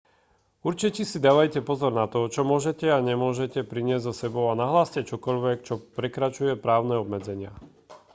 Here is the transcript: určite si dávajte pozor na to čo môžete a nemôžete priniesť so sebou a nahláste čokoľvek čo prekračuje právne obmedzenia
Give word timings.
určite 0.69 1.01
si 1.05 1.17
dávajte 1.27 1.59
pozor 1.69 1.91
na 2.01 2.05
to 2.13 2.19
čo 2.35 2.41
môžete 2.51 2.85
a 2.91 2.97
nemôžete 3.09 3.59
priniesť 3.71 4.07
so 4.09 4.13
sebou 4.25 4.45
a 4.49 4.57
nahláste 4.61 4.99
čokoľvek 5.11 5.57
čo 5.67 5.75
prekračuje 5.97 6.53
právne 6.65 6.95
obmedzenia 7.03 7.51